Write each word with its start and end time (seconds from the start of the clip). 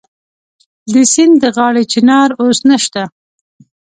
د 0.93 0.95
سیند 1.11 1.33
د 1.43 1.45
غاړې 1.55 1.83
چنار 1.93 2.29
اوس 2.41 2.59
نشته 2.69 3.03